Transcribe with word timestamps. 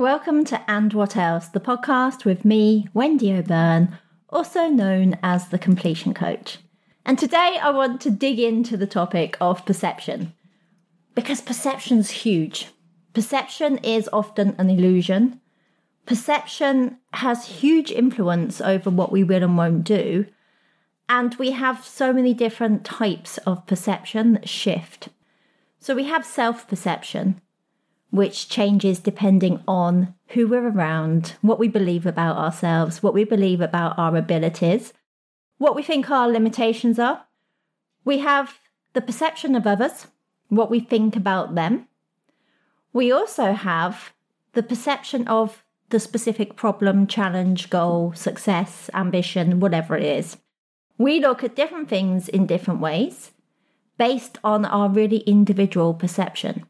Welcome 0.00 0.46
to 0.46 0.64
And 0.66 0.94
What 0.94 1.14
Else, 1.14 1.48
the 1.48 1.60
podcast 1.60 2.24
with 2.24 2.42
me, 2.42 2.88
Wendy 2.94 3.34
O'Byrne, 3.34 3.98
also 4.30 4.66
known 4.66 5.18
as 5.22 5.48
the 5.48 5.58
Completion 5.58 6.14
Coach. 6.14 6.56
And 7.04 7.18
today 7.18 7.58
I 7.60 7.68
want 7.68 8.00
to 8.00 8.10
dig 8.10 8.40
into 8.40 8.78
the 8.78 8.86
topic 8.86 9.36
of 9.42 9.66
perception 9.66 10.32
because 11.14 11.42
perception's 11.42 12.08
huge. 12.08 12.68
Perception 13.12 13.76
is 13.84 14.08
often 14.10 14.54
an 14.56 14.70
illusion. 14.70 15.38
Perception 16.06 16.96
has 17.12 17.60
huge 17.60 17.90
influence 17.90 18.62
over 18.62 18.88
what 18.88 19.12
we 19.12 19.22
will 19.22 19.42
and 19.42 19.58
won't 19.58 19.84
do. 19.84 20.24
And 21.10 21.34
we 21.34 21.50
have 21.50 21.84
so 21.84 22.10
many 22.10 22.32
different 22.32 22.86
types 22.86 23.36
of 23.46 23.66
perception 23.66 24.32
that 24.32 24.48
shift. 24.48 25.10
So 25.78 25.94
we 25.94 26.04
have 26.04 26.24
self 26.24 26.66
perception, 26.66 27.42
which 28.10 28.48
changes 28.48 28.98
depending 28.98 29.62
on 29.66 30.14
who 30.28 30.48
we're 30.48 30.68
around, 30.68 31.34
what 31.42 31.58
we 31.58 31.68
believe 31.68 32.06
about 32.06 32.36
ourselves, 32.36 33.02
what 33.02 33.14
we 33.14 33.24
believe 33.24 33.60
about 33.60 33.98
our 33.98 34.16
abilities, 34.16 34.92
what 35.58 35.76
we 35.76 35.82
think 35.82 36.10
our 36.10 36.28
limitations 36.28 36.98
are. 36.98 37.24
We 38.04 38.18
have 38.18 38.58
the 38.92 39.00
perception 39.00 39.54
of 39.54 39.66
others, 39.66 40.08
what 40.48 40.70
we 40.70 40.80
think 40.80 41.14
about 41.16 41.54
them. 41.54 41.86
We 42.92 43.12
also 43.12 43.52
have 43.52 44.12
the 44.52 44.62
perception 44.62 45.28
of 45.28 45.62
the 45.90 46.00
specific 46.00 46.56
problem, 46.56 47.06
challenge, 47.06 47.70
goal, 47.70 48.12
success, 48.14 48.90
ambition, 48.94 49.60
whatever 49.60 49.96
it 49.96 50.04
is. 50.04 50.36
We 50.98 51.20
look 51.20 51.44
at 51.44 51.56
different 51.56 51.88
things 51.88 52.28
in 52.28 52.46
different 52.46 52.80
ways 52.80 53.32
based 53.98 54.38
on 54.42 54.64
our 54.64 54.88
really 54.88 55.18
individual 55.18 55.94
perception. 55.94 56.64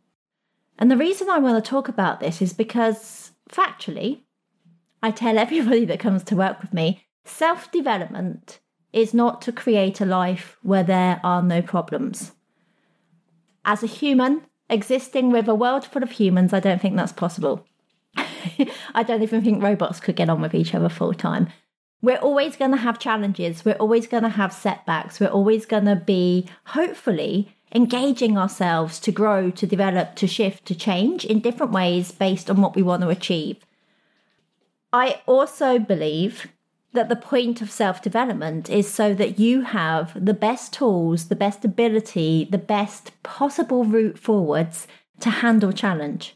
And 0.80 0.90
the 0.90 0.96
reason 0.96 1.28
I 1.28 1.38
want 1.38 1.62
to 1.62 1.70
talk 1.70 1.88
about 1.88 2.20
this 2.20 2.40
is 2.40 2.54
because, 2.54 3.32
factually, 3.50 4.22
I 5.02 5.10
tell 5.10 5.38
everybody 5.38 5.84
that 5.84 6.00
comes 6.00 6.24
to 6.24 6.36
work 6.36 6.60
with 6.60 6.72
me 6.72 7.04
self 7.24 7.70
development 7.70 8.58
is 8.92 9.14
not 9.14 9.40
to 9.42 9.52
create 9.52 10.00
a 10.00 10.06
life 10.06 10.56
where 10.62 10.82
there 10.82 11.20
are 11.22 11.42
no 11.42 11.62
problems. 11.62 12.32
As 13.64 13.82
a 13.82 13.86
human, 13.86 14.42
existing 14.68 15.30
with 15.30 15.46
a 15.48 15.54
world 15.54 15.84
full 15.84 16.02
of 16.02 16.12
humans, 16.12 16.52
I 16.52 16.60
don't 16.60 16.80
think 16.80 16.96
that's 16.96 17.12
possible. 17.12 17.64
I 18.16 19.02
don't 19.04 19.22
even 19.22 19.44
think 19.44 19.62
robots 19.62 20.00
could 20.00 20.16
get 20.16 20.30
on 20.30 20.40
with 20.40 20.54
each 20.54 20.74
other 20.74 20.88
full 20.88 21.14
time. 21.14 21.48
We're 22.02 22.16
always 22.16 22.56
going 22.56 22.70
to 22.70 22.78
have 22.78 22.98
challenges. 22.98 23.64
We're 23.64 23.74
always 23.74 24.06
going 24.06 24.22
to 24.22 24.30
have 24.30 24.52
setbacks. 24.52 25.20
We're 25.20 25.28
always 25.28 25.66
going 25.66 25.84
to 25.84 25.96
be, 25.96 26.48
hopefully, 26.64 27.54
engaging 27.72 28.36
ourselves 28.36 28.98
to 29.00 29.12
grow, 29.12 29.50
to 29.50 29.66
develop, 29.66 30.16
to 30.16 30.26
shift, 30.26 30.64
to 30.66 30.74
change 30.74 31.24
in 31.24 31.40
different 31.40 31.72
ways 31.72 32.12
based 32.12 32.50
on 32.50 32.60
what 32.60 32.74
we 32.74 32.82
want 32.82 33.02
to 33.02 33.08
achieve. 33.08 33.64
I 34.92 35.22
also 35.26 35.78
believe 35.78 36.48
that 36.92 37.08
the 37.08 37.16
point 37.16 37.62
of 37.62 37.70
self 37.70 38.02
development 38.02 38.68
is 38.68 38.92
so 38.92 39.14
that 39.14 39.38
you 39.38 39.62
have 39.62 40.12
the 40.24 40.34
best 40.34 40.72
tools, 40.72 41.28
the 41.28 41.36
best 41.36 41.64
ability, 41.64 42.48
the 42.50 42.58
best 42.58 43.12
possible 43.22 43.84
route 43.84 44.18
forwards 44.18 44.88
to 45.20 45.30
handle 45.30 45.72
challenge. 45.72 46.34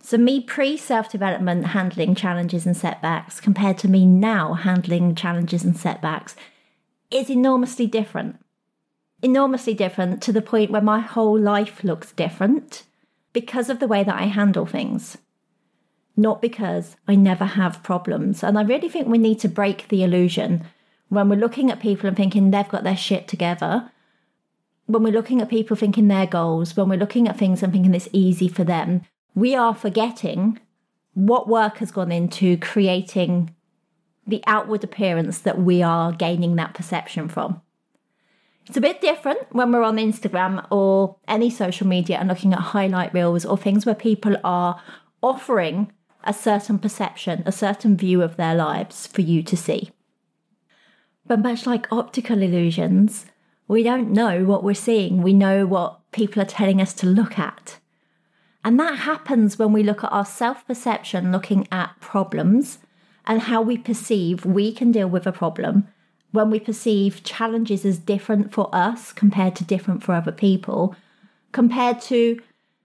So, 0.00 0.16
me 0.16 0.40
pre 0.40 0.76
self 0.76 1.10
development 1.10 1.68
handling 1.68 2.14
challenges 2.14 2.64
and 2.64 2.76
setbacks 2.76 3.40
compared 3.40 3.78
to 3.78 3.88
me 3.88 4.06
now 4.06 4.54
handling 4.54 5.16
challenges 5.16 5.64
and 5.64 5.76
setbacks 5.76 6.36
is 7.10 7.28
enormously 7.28 7.86
different 7.86 8.38
enormously 9.22 9.74
different 9.74 10.22
to 10.22 10.32
the 10.32 10.42
point 10.42 10.70
where 10.70 10.82
my 10.82 11.00
whole 11.00 11.38
life 11.38 11.82
looks 11.82 12.12
different 12.12 12.84
because 13.32 13.68
of 13.68 13.80
the 13.80 13.88
way 13.88 14.04
that 14.04 14.20
I 14.20 14.24
handle 14.24 14.66
things, 14.66 15.18
not 16.16 16.40
because 16.40 16.96
I 17.06 17.14
never 17.14 17.44
have 17.44 17.82
problems. 17.82 18.42
And 18.42 18.58
I 18.58 18.62
really 18.62 18.88
think 18.88 19.08
we 19.08 19.18
need 19.18 19.40
to 19.40 19.48
break 19.48 19.88
the 19.88 20.02
illusion 20.02 20.64
when 21.08 21.28
we're 21.28 21.36
looking 21.36 21.70
at 21.70 21.80
people 21.80 22.06
and 22.06 22.16
thinking 22.16 22.50
they've 22.50 22.68
got 22.68 22.84
their 22.84 22.96
shit 22.96 23.28
together. 23.28 23.90
When 24.86 25.02
we're 25.02 25.12
looking 25.12 25.42
at 25.42 25.50
people 25.50 25.76
thinking 25.76 26.08
their 26.08 26.26
goals, 26.26 26.76
when 26.76 26.88
we're 26.88 26.98
looking 26.98 27.28
at 27.28 27.38
things 27.38 27.62
and 27.62 27.72
thinking 27.72 27.94
it's 27.94 28.08
easy 28.12 28.48
for 28.48 28.64
them, 28.64 29.02
we 29.34 29.54
are 29.54 29.74
forgetting 29.74 30.58
what 31.14 31.48
work 31.48 31.78
has 31.78 31.90
gone 31.90 32.12
into 32.12 32.56
creating 32.58 33.54
the 34.26 34.42
outward 34.46 34.84
appearance 34.84 35.38
that 35.40 35.58
we 35.58 35.82
are 35.82 36.12
gaining 36.12 36.56
that 36.56 36.74
perception 36.74 37.28
from. 37.28 37.60
It's 38.68 38.76
a 38.76 38.82
bit 38.82 39.00
different 39.00 39.40
when 39.50 39.72
we're 39.72 39.82
on 39.82 39.96
Instagram 39.96 40.66
or 40.70 41.16
any 41.26 41.48
social 41.48 41.86
media 41.86 42.18
and 42.18 42.28
looking 42.28 42.52
at 42.52 42.58
highlight 42.58 43.14
reels 43.14 43.46
or 43.46 43.56
things 43.56 43.86
where 43.86 43.94
people 43.94 44.36
are 44.44 44.82
offering 45.22 45.90
a 46.22 46.34
certain 46.34 46.78
perception, 46.78 47.42
a 47.46 47.52
certain 47.52 47.96
view 47.96 48.20
of 48.20 48.36
their 48.36 48.54
lives 48.54 49.06
for 49.06 49.22
you 49.22 49.42
to 49.42 49.56
see. 49.56 49.90
But 51.26 51.40
much 51.40 51.66
like 51.66 51.90
optical 51.90 52.42
illusions, 52.42 53.24
we 53.68 53.82
don't 53.82 54.10
know 54.10 54.44
what 54.44 54.62
we're 54.62 54.74
seeing. 54.74 55.22
We 55.22 55.32
know 55.32 55.64
what 55.64 56.00
people 56.12 56.42
are 56.42 56.46
telling 56.46 56.82
us 56.82 56.92
to 56.94 57.06
look 57.06 57.38
at. 57.38 57.78
And 58.62 58.78
that 58.78 58.98
happens 58.98 59.58
when 59.58 59.72
we 59.72 59.82
look 59.82 60.04
at 60.04 60.12
our 60.12 60.26
self 60.26 60.66
perception, 60.66 61.32
looking 61.32 61.66
at 61.72 61.98
problems 62.00 62.80
and 63.26 63.42
how 63.42 63.62
we 63.62 63.78
perceive 63.78 64.44
we 64.44 64.72
can 64.72 64.92
deal 64.92 65.08
with 65.08 65.26
a 65.26 65.32
problem 65.32 65.88
when 66.32 66.50
we 66.50 66.60
perceive 66.60 67.22
challenges 67.24 67.84
as 67.84 67.98
different 67.98 68.52
for 68.52 68.68
us 68.72 69.12
compared 69.12 69.56
to 69.56 69.64
different 69.64 70.02
for 70.02 70.14
other 70.14 70.32
people, 70.32 70.94
compared 71.52 72.00
to 72.02 72.40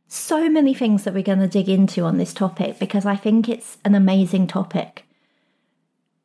so 0.08 0.48
many 0.50 0.74
things 0.74 1.04
that 1.04 1.14
we're 1.14 1.24
going 1.24 1.40
to 1.40 1.48
dig 1.48 1.68
into 1.68 2.04
on 2.04 2.18
this 2.18 2.34
topic 2.34 2.80
because 2.80 3.06
I 3.06 3.16
think 3.16 3.50
it's 3.50 3.78
an 3.84 3.96
amazing 3.96 4.48
topic. 4.48 5.06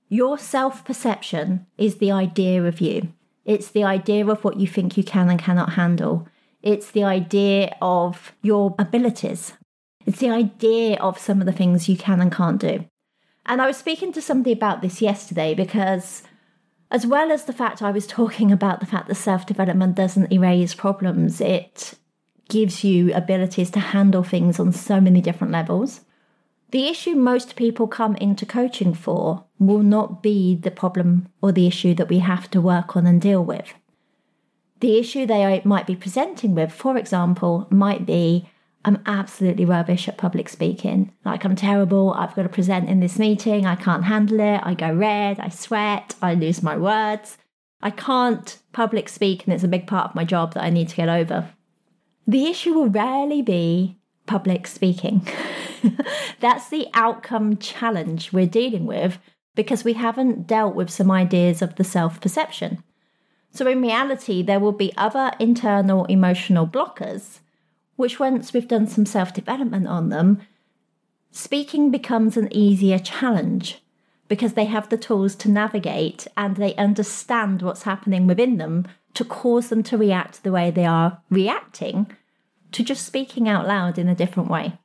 Your 0.08 0.38
self 0.38 0.84
perception 0.84 1.66
is 1.76 1.96
the 1.96 2.12
idea 2.12 2.64
of 2.64 2.80
you, 2.80 3.12
it's 3.44 3.68
the 3.68 3.84
idea 3.84 4.26
of 4.26 4.44
what 4.44 4.58
you 4.58 4.66
think 4.66 4.96
you 4.96 5.04
can 5.04 5.28
and 5.28 5.38
cannot 5.38 5.72
handle, 5.72 6.28
it's 6.62 6.90
the 6.90 7.04
idea 7.04 7.74
of 7.82 8.32
your 8.42 8.74
abilities, 8.78 9.54
it's 10.06 10.18
the 10.18 10.30
idea 10.30 10.98
of 11.00 11.18
some 11.18 11.40
of 11.40 11.46
the 11.46 11.52
things 11.52 11.88
you 11.88 11.96
can 11.96 12.20
and 12.20 12.32
can't 12.32 12.60
do. 12.60 12.84
And 13.46 13.62
I 13.62 13.66
was 13.66 13.78
speaking 13.78 14.12
to 14.12 14.22
somebody 14.22 14.52
about 14.52 14.82
this 14.82 15.00
yesterday 15.00 15.54
because 15.54 16.22
as 16.90 17.06
well 17.06 17.30
as 17.30 17.44
the 17.44 17.52
fact 17.52 17.82
I 17.82 17.90
was 17.90 18.06
talking 18.06 18.50
about 18.50 18.80
the 18.80 18.86
fact 18.86 19.08
that 19.08 19.14
self 19.14 19.46
development 19.46 19.94
doesn't 19.94 20.32
erase 20.32 20.74
problems, 20.74 21.40
it 21.40 21.94
gives 22.48 22.82
you 22.82 23.12
abilities 23.14 23.70
to 23.72 23.80
handle 23.80 24.22
things 24.22 24.58
on 24.58 24.72
so 24.72 25.00
many 25.00 25.20
different 25.20 25.52
levels. 25.52 26.00
The 26.70 26.88
issue 26.88 27.14
most 27.14 27.56
people 27.56 27.86
come 27.86 28.14
into 28.16 28.44
coaching 28.44 28.94
for 28.94 29.44
will 29.58 29.82
not 29.82 30.22
be 30.22 30.54
the 30.54 30.70
problem 30.70 31.28
or 31.40 31.52
the 31.52 31.66
issue 31.66 31.94
that 31.94 32.08
we 32.08 32.18
have 32.18 32.50
to 32.50 32.60
work 32.60 32.96
on 32.96 33.06
and 33.06 33.20
deal 33.20 33.44
with. 33.44 33.72
The 34.80 34.98
issue 34.98 35.26
they 35.26 35.60
might 35.64 35.86
be 35.86 35.96
presenting 35.96 36.54
with, 36.54 36.72
for 36.72 36.96
example, 36.96 37.66
might 37.70 38.06
be 38.06 38.48
I'm 38.84 39.02
absolutely 39.06 39.64
rubbish 39.64 40.08
at 40.08 40.18
public 40.18 40.48
speaking. 40.48 41.12
Like, 41.24 41.44
I'm 41.44 41.56
terrible. 41.56 42.12
I've 42.14 42.34
got 42.34 42.44
to 42.44 42.48
present 42.48 42.88
in 42.88 43.00
this 43.00 43.18
meeting. 43.18 43.66
I 43.66 43.74
can't 43.74 44.04
handle 44.04 44.40
it. 44.40 44.60
I 44.62 44.74
go 44.74 44.92
red. 44.92 45.40
I 45.40 45.48
sweat. 45.48 46.14
I 46.22 46.34
lose 46.34 46.62
my 46.62 46.76
words. 46.76 47.38
I 47.80 47.90
can't 47.90 48.58
public 48.72 49.08
speak, 49.08 49.44
and 49.44 49.54
it's 49.54 49.64
a 49.64 49.68
big 49.68 49.86
part 49.86 50.10
of 50.10 50.14
my 50.14 50.24
job 50.24 50.54
that 50.54 50.64
I 50.64 50.70
need 50.70 50.88
to 50.88 50.96
get 50.96 51.08
over. 51.08 51.50
The 52.26 52.46
issue 52.46 52.72
will 52.72 52.88
rarely 52.88 53.42
be 53.42 53.98
public 54.26 54.66
speaking. 54.66 55.26
That's 56.40 56.68
the 56.68 56.88
outcome 56.94 57.56
challenge 57.56 58.32
we're 58.32 58.46
dealing 58.46 58.84
with 58.86 59.18
because 59.54 59.84
we 59.84 59.94
haven't 59.94 60.46
dealt 60.46 60.74
with 60.74 60.90
some 60.90 61.10
ideas 61.10 61.62
of 61.62 61.76
the 61.76 61.84
self 61.84 62.20
perception. 62.20 62.82
So, 63.50 63.66
in 63.66 63.80
reality, 63.80 64.42
there 64.42 64.60
will 64.60 64.72
be 64.72 64.92
other 64.96 65.32
internal 65.38 66.04
emotional 66.06 66.66
blockers 66.66 67.40
which 67.98 68.20
once 68.20 68.52
we've 68.52 68.68
done 68.68 68.86
some 68.86 69.04
self 69.04 69.34
development 69.34 69.88
on 69.88 70.08
them, 70.08 70.40
speaking 71.32 71.90
becomes 71.90 72.36
an 72.36 72.48
easier 72.52 72.98
challenge 72.98 73.82
because 74.28 74.52
they 74.52 74.66
have 74.66 74.88
the 74.88 74.96
tools 74.96 75.34
to 75.34 75.50
navigate 75.50 76.28
and 76.36 76.54
they 76.56 76.76
understand 76.76 77.60
what's 77.60 77.82
happening 77.82 78.28
within 78.28 78.56
them 78.56 78.86
to 79.14 79.24
cause 79.24 79.68
them 79.68 79.82
to 79.82 79.98
react 79.98 80.44
the 80.44 80.52
way 80.52 80.70
they 80.70 80.84
are 80.84 81.20
reacting 81.28 82.06
to 82.70 82.84
just 82.84 83.04
speaking 83.04 83.48
out 83.48 83.66
loud 83.66 83.98
in 83.98 84.06
a 84.06 84.14
different 84.14 84.48
way. 84.48 84.78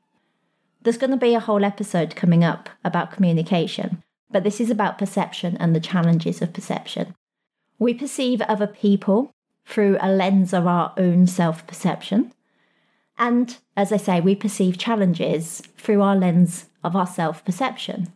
There's 0.81 0.97
going 0.97 1.11
to 1.11 1.17
be 1.17 1.35
a 1.35 1.39
whole 1.39 1.63
episode 1.63 2.15
coming 2.15 2.43
up 2.43 2.67
about 2.83 3.11
communication, 3.11 4.01
but 4.31 4.43
this 4.43 4.59
is 4.59 4.71
about 4.71 4.97
perception 4.97 5.55
and 5.57 5.75
the 5.75 5.79
challenges 5.79 6.41
of 6.41 6.51
perception. 6.51 7.13
We 7.77 7.93
perceive 7.93 8.41
other 8.41 8.67
people 8.67 9.29
through 9.67 9.97
a 10.01 10.11
lens 10.11 10.51
of 10.51 10.65
our 10.65 10.95
own 10.97 11.27
self 11.27 11.67
perception. 11.67 12.33
And 13.17 13.57
as 13.77 13.91
I 13.91 13.97
say, 13.97 14.21
we 14.21 14.35
perceive 14.35 14.77
challenges 14.77 15.61
through 15.77 16.01
our 16.01 16.15
lens 16.15 16.67
of 16.83 16.95
our 16.95 17.07
self 17.07 17.43
perception. 17.45 18.11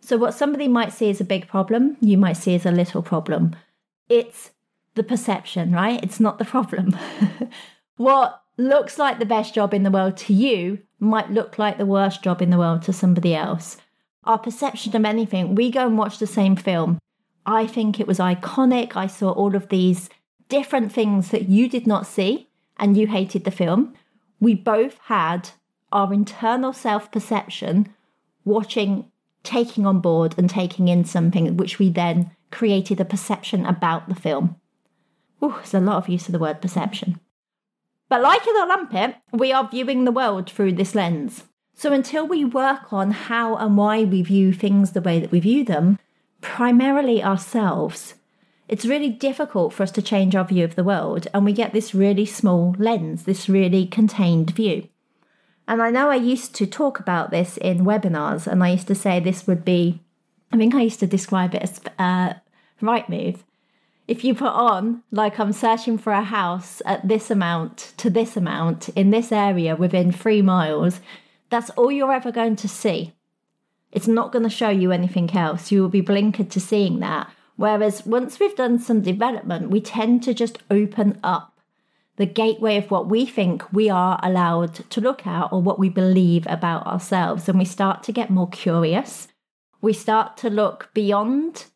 So, 0.00 0.16
what 0.16 0.34
somebody 0.34 0.68
might 0.68 0.92
see 0.92 1.10
as 1.10 1.20
a 1.20 1.24
big 1.24 1.46
problem, 1.46 1.96
you 2.00 2.18
might 2.18 2.36
see 2.36 2.54
as 2.54 2.66
a 2.66 2.72
little 2.72 3.02
problem. 3.02 3.54
It's 4.08 4.50
the 4.94 5.04
perception, 5.04 5.72
right? 5.72 6.02
It's 6.02 6.20
not 6.20 6.38
the 6.38 6.44
problem. 6.44 6.96
what 7.96 8.42
looks 8.56 8.98
like 8.98 9.18
the 9.18 9.26
best 9.26 9.54
job 9.54 9.72
in 9.72 9.84
the 9.84 9.90
world 9.90 10.16
to 10.16 10.34
you 10.34 10.80
might 10.98 11.30
look 11.30 11.58
like 11.58 11.78
the 11.78 11.86
worst 11.86 12.22
job 12.22 12.42
in 12.42 12.50
the 12.50 12.58
world 12.58 12.82
to 12.82 12.92
somebody 12.92 13.34
else. 13.34 13.76
Our 14.24 14.38
perception 14.38 14.94
of 14.94 15.04
anything, 15.04 15.54
we 15.54 15.70
go 15.70 15.86
and 15.86 15.98
watch 15.98 16.18
the 16.18 16.26
same 16.26 16.56
film. 16.56 16.98
I 17.44 17.66
think 17.66 17.98
it 17.98 18.06
was 18.06 18.18
iconic. 18.18 18.94
I 18.94 19.06
saw 19.06 19.30
all 19.30 19.56
of 19.56 19.68
these 19.68 20.08
different 20.48 20.92
things 20.92 21.30
that 21.30 21.48
you 21.48 21.68
did 21.68 21.86
not 21.86 22.06
see 22.06 22.48
and 22.78 22.96
you 22.96 23.06
hated 23.06 23.44
the 23.44 23.50
film. 23.50 23.94
We 24.42 24.56
both 24.56 24.98
had 25.04 25.50
our 25.92 26.12
internal 26.12 26.72
self 26.72 27.12
perception 27.12 27.94
watching, 28.44 29.08
taking 29.44 29.86
on 29.86 30.00
board, 30.00 30.34
and 30.36 30.50
taking 30.50 30.88
in 30.88 31.04
something, 31.04 31.56
which 31.56 31.78
we 31.78 31.90
then 31.90 32.32
created 32.50 33.00
a 33.00 33.04
perception 33.04 33.64
about 33.64 34.08
the 34.08 34.16
film. 34.16 34.56
Ooh, 35.44 35.54
there's 35.58 35.74
a 35.74 35.80
lot 35.80 35.98
of 35.98 36.08
use 36.08 36.26
of 36.26 36.32
the 36.32 36.40
word 36.40 36.60
perception. 36.60 37.20
But 38.08 38.20
like 38.20 38.44
in 38.44 38.56
Olympic, 38.56 39.14
we 39.32 39.52
are 39.52 39.68
viewing 39.70 40.04
the 40.04 40.10
world 40.10 40.50
through 40.50 40.72
this 40.72 40.96
lens. 40.96 41.44
So 41.76 41.92
until 41.92 42.26
we 42.26 42.44
work 42.44 42.92
on 42.92 43.12
how 43.12 43.54
and 43.54 43.76
why 43.76 44.02
we 44.02 44.22
view 44.22 44.52
things 44.52 44.90
the 44.90 45.00
way 45.00 45.20
that 45.20 45.30
we 45.30 45.38
view 45.38 45.64
them, 45.64 46.00
primarily 46.40 47.22
ourselves, 47.22 48.14
it's 48.68 48.86
really 48.86 49.10
difficult 49.10 49.72
for 49.72 49.82
us 49.82 49.90
to 49.92 50.02
change 50.02 50.34
our 50.34 50.44
view 50.44 50.64
of 50.64 50.74
the 50.74 50.84
world. 50.84 51.28
And 51.34 51.44
we 51.44 51.52
get 51.52 51.72
this 51.72 51.94
really 51.94 52.26
small 52.26 52.74
lens, 52.78 53.24
this 53.24 53.48
really 53.48 53.86
contained 53.86 54.50
view. 54.50 54.88
And 55.68 55.82
I 55.82 55.90
know 55.90 56.10
I 56.10 56.16
used 56.16 56.54
to 56.56 56.66
talk 56.66 56.98
about 56.98 57.30
this 57.30 57.56
in 57.58 57.84
webinars, 57.84 58.46
and 58.46 58.62
I 58.62 58.70
used 58.70 58.88
to 58.88 58.94
say 58.94 59.20
this 59.20 59.46
would 59.46 59.64
be, 59.64 60.00
I 60.52 60.56
think 60.56 60.74
I 60.74 60.82
used 60.82 61.00
to 61.00 61.06
describe 61.06 61.54
it 61.54 61.62
as 61.62 61.80
a 61.98 62.02
uh, 62.02 62.34
Rightmove 62.80 63.38
if 64.08 64.24
you 64.24 64.34
put 64.34 64.52
on 64.52 65.02
like 65.10 65.38
I'm 65.38 65.52
searching 65.52 65.96
for 65.96 66.12
a 66.12 66.22
house 66.22 66.82
at 66.84 67.06
this 67.06 67.30
amount 67.30 67.94
to 67.98 68.10
this 68.10 68.36
amount 68.36 68.88
in 68.90 69.10
this 69.10 69.30
area 69.30 69.76
within 69.76 70.12
three 70.12 70.42
miles, 70.42 71.00
that's 71.50 71.70
all 71.70 71.92
you're 71.92 72.12
ever 72.12 72.32
going 72.32 72.56
to 72.56 72.68
see. 72.68 73.14
It's 73.90 74.08
not 74.08 74.32
going 74.32 74.42
to 74.42 74.50
show 74.50 74.70
you 74.70 74.90
anything 74.90 75.30
else. 75.36 75.70
You 75.70 75.82
will 75.82 75.88
be 75.88 76.02
blinkered 76.02 76.50
to 76.50 76.60
seeing 76.60 77.00
that. 77.00 77.30
Whereas 77.56 78.06
once 78.06 78.38
we've 78.38 78.56
done 78.56 78.78
some 78.78 79.02
development, 79.02 79.70
we 79.70 79.80
tend 79.80 80.22
to 80.24 80.34
just 80.34 80.58
open 80.70 81.18
up 81.22 81.60
the 82.16 82.26
gateway 82.26 82.76
of 82.76 82.90
what 82.90 83.08
we 83.08 83.24
think 83.24 83.72
we 83.72 83.88
are 83.88 84.18
allowed 84.22 84.74
to 84.90 85.00
look 85.00 85.26
at 85.26 85.52
or 85.52 85.62
what 85.62 85.78
we 85.78 85.88
believe 85.88 86.46
about 86.46 86.86
ourselves. 86.86 87.48
And 87.48 87.58
we 87.58 87.64
start 87.64 88.02
to 88.04 88.12
get 88.12 88.30
more 88.30 88.48
curious. 88.48 89.28
We 89.80 89.92
start 89.92 90.36
to 90.38 90.50
look 90.50 90.90
beyond 90.94 91.66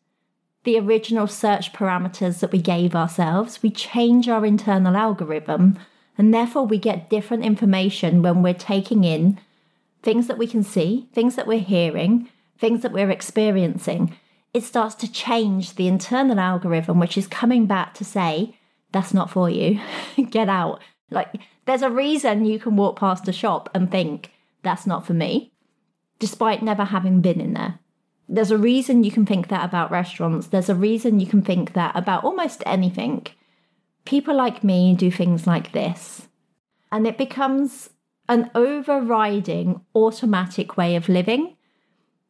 the 0.67 0.77
original 0.77 1.27
search 1.27 1.71
parameters 1.71 2.41
that 2.41 2.51
we 2.51 2.61
gave 2.61 2.93
ourselves, 2.93 3.63
we 3.63 3.69
change 3.69 4.27
our 4.27 4.45
internal 4.45 4.97
algorithm, 4.97 5.79
and 6.17 6.33
therefore 6.33 6.65
we 6.65 6.77
get 6.77 7.09
different 7.09 7.45
information 7.45 8.21
when 8.21 8.43
we're 8.43 8.53
taking 8.53 9.05
in 9.05 9.39
things 10.03 10.27
that 10.27 10.37
we 10.37 10.45
can 10.45 10.63
see, 10.63 11.07
things 11.13 11.37
that 11.37 11.47
we're 11.47 11.59
hearing, 11.59 12.27
things 12.59 12.81
that 12.81 12.91
we're 12.91 13.09
experiencing. 13.09 14.13
It 14.53 14.63
starts 14.63 14.95
to 14.95 15.11
change 15.11 15.75
the 15.75 15.87
internal 15.87 16.39
algorithm, 16.39 16.99
which 16.99 17.17
is 17.17 17.27
coming 17.27 17.65
back 17.65 17.93
to 17.95 18.05
say, 18.05 18.57
that's 18.91 19.13
not 19.13 19.29
for 19.29 19.49
you. 19.49 19.79
Get 20.29 20.49
out. 20.49 20.81
Like, 21.11 21.35
there's 21.65 21.81
a 21.81 21.91
reason 21.91 22.45
you 22.45 22.59
can 22.59 22.75
walk 22.75 22.97
past 22.99 23.27
a 23.27 23.33
shop 23.33 23.69
and 23.73 23.91
think, 23.91 24.31
that's 24.63 24.87
not 24.87 25.05
for 25.05 25.13
me, 25.13 25.51
despite 26.19 26.63
never 26.63 26.85
having 26.85 27.21
been 27.21 27.39
in 27.39 27.53
there. 27.53 27.79
There's 28.29 28.51
a 28.51 28.57
reason 28.57 29.03
you 29.03 29.11
can 29.11 29.25
think 29.25 29.47
that 29.47 29.63
about 29.63 29.91
restaurants. 29.91 30.47
There's 30.47 30.69
a 30.69 30.75
reason 30.75 31.19
you 31.19 31.27
can 31.27 31.41
think 31.41 31.73
that 31.73 31.95
about 31.95 32.23
almost 32.23 32.63
anything. 32.65 33.27
People 34.05 34.35
like 34.35 34.63
me 34.63 34.95
do 34.95 35.11
things 35.11 35.47
like 35.47 35.71
this. 35.71 36.27
And 36.91 37.05
it 37.05 37.17
becomes 37.17 37.89
an 38.29 38.49
overriding 38.55 39.81
automatic 39.95 40.77
way 40.77 40.95
of 40.95 41.07
living, 41.09 41.55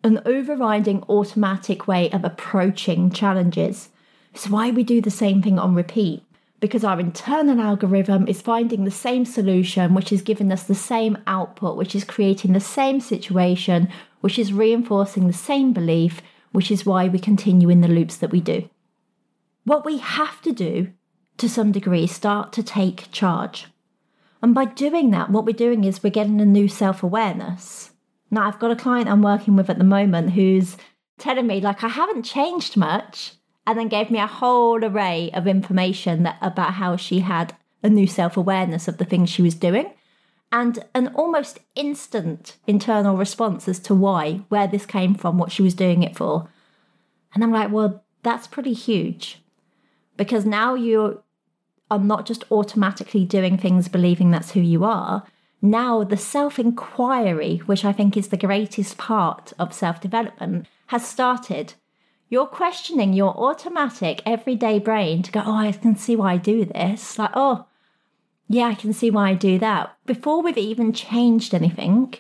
an 0.03 0.21
overriding 0.25 1.03
automatic 1.09 1.87
way 1.87 2.09
of 2.11 2.23
approaching 2.23 3.11
challenges. 3.11 3.89
It's 4.33 4.49
why 4.49 4.71
we 4.71 4.83
do 4.83 5.01
the 5.01 5.11
same 5.11 5.41
thing 5.41 5.57
on 5.57 5.75
repeat 5.75 6.23
because 6.59 6.83
our 6.83 6.99
internal 6.99 7.61
algorithm 7.61 8.27
is 8.27 8.41
finding 8.41 8.83
the 8.83 8.91
same 8.91 9.25
solution, 9.25 9.93
which 9.93 10.11
is 10.11 10.21
giving 10.21 10.51
us 10.51 10.63
the 10.63 10.75
same 10.75 11.17
output, 11.27 11.77
which 11.77 11.95
is 11.95 12.03
creating 12.03 12.53
the 12.53 12.59
same 12.59 12.99
situation, 12.99 13.89
which 14.21 14.39
is 14.39 14.53
reinforcing 14.53 15.27
the 15.27 15.33
same 15.33 15.71
belief, 15.71 16.21
which 16.51 16.71
is 16.71 16.85
why 16.85 17.07
we 17.07 17.19
continue 17.19 17.69
in 17.69 17.81
the 17.81 17.87
loops 17.87 18.17
that 18.17 18.31
we 18.31 18.41
do. 18.41 18.67
What 19.65 19.85
we 19.85 19.99
have 19.99 20.41
to 20.41 20.51
do, 20.51 20.93
to 21.37 21.47
some 21.47 21.71
degree, 21.71 22.05
is 22.05 22.11
start 22.11 22.53
to 22.53 22.63
take 22.63 23.11
charge. 23.11 23.67
And 24.41 24.55
by 24.55 24.65
doing 24.65 25.11
that, 25.11 25.29
what 25.29 25.45
we're 25.45 25.53
doing 25.53 25.83
is 25.83 26.01
we're 26.01 26.09
getting 26.09 26.41
a 26.41 26.45
new 26.45 26.67
self 26.67 27.03
awareness. 27.03 27.91
Now, 28.29 28.47
I've 28.47 28.59
got 28.59 28.71
a 28.71 28.75
client 28.75 29.09
I'm 29.09 29.21
working 29.21 29.55
with 29.55 29.69
at 29.69 29.77
the 29.77 29.83
moment 29.83 30.31
who's 30.31 30.77
telling 31.17 31.47
me, 31.47 31.61
like, 31.61 31.83
I 31.83 31.87
haven't 31.87 32.23
changed 32.23 32.77
much, 32.77 33.33
and 33.65 33.77
then 33.77 33.89
gave 33.89 34.09
me 34.09 34.19
a 34.19 34.27
whole 34.27 34.83
array 34.83 35.29
of 35.33 35.45
information 35.45 36.23
that, 36.23 36.37
about 36.41 36.75
how 36.75 36.95
she 36.95 37.19
had 37.19 37.55
a 37.83 37.89
new 37.89 38.07
self 38.07 38.37
awareness 38.37 38.87
of 38.87 38.97
the 38.97 39.05
things 39.05 39.29
she 39.29 39.41
was 39.41 39.55
doing 39.55 39.93
and 40.51 40.85
an 40.95 41.09
almost 41.09 41.59
instant 41.75 42.55
internal 42.65 43.17
response 43.17 43.67
as 43.67 43.79
to 43.79 43.93
why, 43.93 44.45
where 44.49 44.67
this 44.67 44.85
came 44.85 45.13
from, 45.13 45.37
what 45.37 45.51
she 45.51 45.61
was 45.61 45.73
doing 45.73 46.03
it 46.03 46.15
for. 46.15 46.49
And 47.33 47.43
I'm 47.43 47.51
like, 47.51 47.71
well, 47.71 48.03
that's 48.23 48.47
pretty 48.47 48.73
huge 48.73 49.41
because 50.15 50.45
now 50.45 50.73
you 50.73 51.21
are 51.91 51.99
not 51.99 52.25
just 52.25 52.45
automatically 52.51 53.25
doing 53.25 53.57
things 53.57 53.87
believing 53.87 54.31
that's 54.31 54.51
who 54.51 54.61
you 54.61 54.83
are. 54.83 55.23
Now, 55.61 56.03
the 56.03 56.17
self 56.17 56.59
inquiry, 56.59 57.57
which 57.65 57.83
I 57.83 57.91
think 57.91 58.15
is 58.15 58.27
the 58.27 58.37
greatest 58.37 58.97
part 58.97 59.53
of 59.57 59.73
self 59.73 59.99
development, 59.99 60.67
has 60.87 61.07
started. 61.07 61.73
You're 62.29 62.45
questioning 62.45 63.13
your 63.13 63.35
automatic 63.37 64.21
everyday 64.25 64.79
brain 64.79 65.23
to 65.23 65.31
go, 65.31 65.41
oh, 65.45 65.55
I 65.55 65.71
can 65.71 65.95
see 65.95 66.15
why 66.15 66.33
I 66.33 66.37
do 66.37 66.65
this. 66.65 67.17
Like, 67.17 67.31
oh, 67.33 67.65
yeah, 68.49 68.65
I 68.65 68.75
can 68.75 68.93
see 68.93 69.09
why 69.09 69.29
I 69.29 69.33
do 69.33 69.57
that. 69.59 69.97
Before 70.05 70.41
we've 70.41 70.57
even 70.57 70.91
changed 70.93 71.53
anything, 71.53 72.13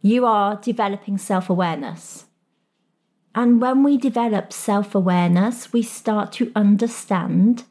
you 0.00 0.26
are 0.26 0.56
developing 0.56 1.18
self 1.18 1.48
awareness. 1.48 2.26
And 3.34 3.60
when 3.60 3.82
we 3.82 3.96
develop 3.96 4.52
self 4.52 4.94
awareness, 4.94 5.72
we 5.72 5.82
start 5.82 6.32
to 6.32 6.50
understand 6.56 7.64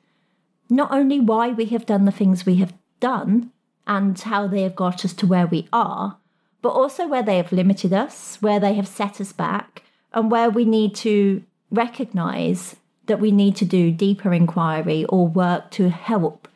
not 0.69 0.91
only 0.91 1.19
why 1.19 1.49
we 1.49 1.65
have 1.65 1.85
done 1.85 2.05
the 2.05 2.11
things 2.11 2.45
we 2.45 2.55
have 2.55 2.73
done 2.99 3.51
and 3.87 4.19
how 4.19 4.47
they 4.47 4.63
have 4.63 4.75
got 4.75 5.05
us 5.05 5.13
to 5.13 5.27
where 5.27 5.47
we 5.47 5.67
are, 5.71 6.17
but 6.61 6.69
also 6.69 7.07
where 7.07 7.23
they 7.23 7.37
have 7.37 7.51
limited 7.51 7.93
us, 7.93 8.37
where 8.41 8.59
they 8.59 8.73
have 8.73 8.87
set 8.87 9.21
us 9.21 9.31
back, 9.31 9.83
and 10.13 10.31
where 10.31 10.49
we 10.49 10.65
need 10.65 10.95
to 10.95 11.43
recognize 11.71 12.75
that 13.05 13.19
we 13.19 13.31
need 13.31 13.55
to 13.57 13.65
do 13.65 13.91
deeper 13.91 14.33
inquiry 14.33 15.05
or 15.05 15.27
work 15.27 15.69
to 15.71 15.89
help 15.89 16.47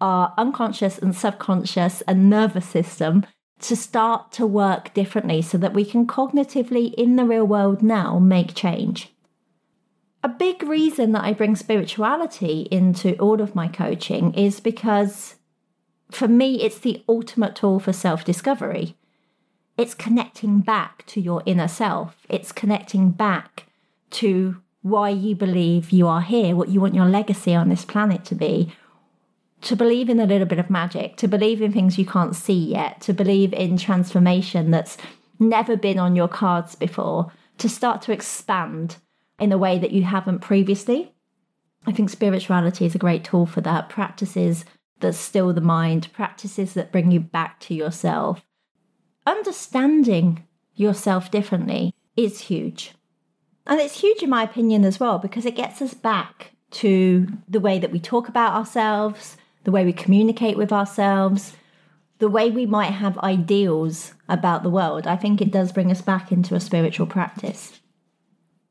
our 0.00 0.34
unconscious 0.36 0.98
and 0.98 1.14
subconscious 1.14 2.02
and 2.02 2.30
nervous 2.30 2.66
system 2.66 3.24
to 3.60 3.74
start 3.74 4.30
to 4.32 4.46
work 4.46 4.94
differently 4.94 5.42
so 5.42 5.58
that 5.58 5.74
we 5.74 5.84
can 5.84 6.06
cognitively, 6.06 6.94
in 6.94 7.16
the 7.16 7.24
real 7.24 7.46
world 7.46 7.82
now, 7.82 8.18
make 8.18 8.54
change. 8.54 9.12
A 10.22 10.28
big 10.28 10.62
reason 10.62 11.12
that 11.12 11.24
I 11.24 11.32
bring 11.32 11.56
spirituality 11.56 12.68
into 12.70 13.16
all 13.18 13.40
of 13.40 13.54
my 13.54 13.66
coaching 13.68 14.34
is 14.34 14.60
because 14.60 15.36
for 16.10 16.28
me, 16.28 16.62
it's 16.62 16.78
the 16.78 17.02
ultimate 17.08 17.54
tool 17.54 17.80
for 17.80 17.92
self 17.92 18.24
discovery. 18.24 18.96
It's 19.76 19.94
connecting 19.94 20.60
back 20.60 21.06
to 21.06 21.20
your 21.20 21.42
inner 21.46 21.68
self, 21.68 22.26
it's 22.28 22.52
connecting 22.52 23.10
back 23.10 23.66
to 24.10 24.60
why 24.82 25.10
you 25.10 25.34
believe 25.34 25.90
you 25.90 26.08
are 26.08 26.22
here, 26.22 26.56
what 26.56 26.68
you 26.68 26.80
want 26.80 26.94
your 26.94 27.06
legacy 27.06 27.54
on 27.54 27.68
this 27.68 27.84
planet 27.84 28.24
to 28.24 28.34
be, 28.34 28.72
to 29.60 29.76
believe 29.76 30.08
in 30.08 30.18
a 30.18 30.26
little 30.26 30.46
bit 30.46 30.58
of 30.58 30.70
magic, 30.70 31.16
to 31.16 31.28
believe 31.28 31.60
in 31.60 31.72
things 31.72 31.98
you 31.98 32.06
can't 32.06 32.34
see 32.34 32.58
yet, 32.58 33.00
to 33.02 33.12
believe 33.12 33.52
in 33.52 33.76
transformation 33.76 34.70
that's 34.70 34.96
never 35.38 35.76
been 35.76 35.98
on 35.98 36.16
your 36.16 36.28
cards 36.28 36.74
before, 36.74 37.32
to 37.58 37.68
start 37.68 38.02
to 38.02 38.12
expand 38.12 38.96
in 39.38 39.52
a 39.52 39.58
way 39.58 39.78
that 39.78 39.92
you 39.92 40.04
haven't 40.04 40.40
previously. 40.40 41.12
I 41.86 41.92
think 41.92 42.10
spirituality 42.10 42.86
is 42.86 42.94
a 42.94 42.98
great 42.98 43.24
tool 43.24 43.46
for 43.46 43.60
that. 43.60 43.88
Practices 43.88 44.64
that 45.00 45.14
still 45.14 45.52
the 45.52 45.60
mind, 45.60 46.12
practices 46.12 46.74
that 46.74 46.92
bring 46.92 47.10
you 47.10 47.20
back 47.20 47.60
to 47.60 47.74
yourself. 47.74 48.44
Understanding 49.26 50.44
yourself 50.74 51.30
differently 51.30 51.94
is 52.16 52.40
huge. 52.42 52.92
And 53.66 53.80
it's 53.80 54.00
huge, 54.00 54.22
in 54.22 54.30
my 54.30 54.42
opinion, 54.42 54.84
as 54.84 54.98
well, 54.98 55.18
because 55.18 55.44
it 55.44 55.56
gets 55.56 55.82
us 55.82 55.94
back 55.94 56.52
to 56.70 57.26
the 57.48 57.60
way 57.60 57.78
that 57.78 57.92
we 57.92 58.00
talk 58.00 58.28
about 58.28 58.54
ourselves, 58.54 59.36
the 59.64 59.70
way 59.70 59.84
we 59.84 59.92
communicate 59.92 60.56
with 60.56 60.72
ourselves, 60.72 61.54
the 62.18 62.28
way 62.28 62.50
we 62.50 62.66
might 62.66 62.92
have 62.92 63.18
ideals 63.18 64.14
about 64.28 64.62
the 64.62 64.70
world, 64.70 65.06
I 65.06 65.16
think 65.16 65.40
it 65.40 65.52
does 65.52 65.72
bring 65.72 65.90
us 65.90 66.02
back 66.02 66.32
into 66.32 66.54
a 66.54 66.60
spiritual 66.60 67.06
practice. 67.06 67.80